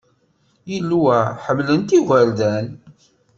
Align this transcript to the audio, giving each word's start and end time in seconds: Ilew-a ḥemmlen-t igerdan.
Ilew-a 0.75 1.19
ḥemmlen-t 1.45 1.89
igerdan. 1.97 2.67